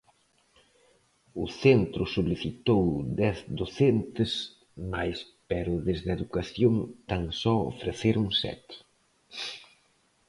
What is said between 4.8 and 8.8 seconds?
máis pero desde Educación tan só ofreceron sete.